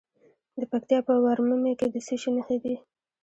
[0.59, 2.75] د پکتیکا په ورممی کې د څه شي نښې دي؟